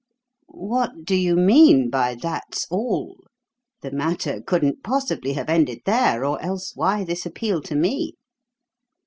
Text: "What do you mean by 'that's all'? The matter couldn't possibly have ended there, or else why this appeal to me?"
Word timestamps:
"What 0.55 1.05
do 1.05 1.13
you 1.13 1.35
mean 1.35 1.91
by 1.91 2.15
'that's 2.15 2.65
all'? 2.71 3.23
The 3.83 3.91
matter 3.91 4.41
couldn't 4.41 4.81
possibly 4.81 5.33
have 5.33 5.47
ended 5.47 5.81
there, 5.85 6.25
or 6.25 6.41
else 6.41 6.75
why 6.75 7.03
this 7.03 7.23
appeal 7.23 7.61
to 7.61 7.75
me?" 7.75 8.15